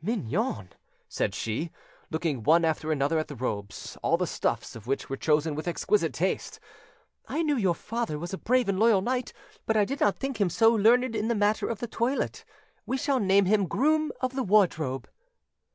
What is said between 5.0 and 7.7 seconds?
were chosen with exquisite taste, "I knew